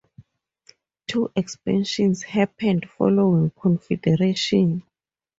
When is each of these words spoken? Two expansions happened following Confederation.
Two 1.07 1.31
expansions 1.35 2.23
happened 2.23 2.89
following 2.89 3.51
Confederation. 3.51 4.81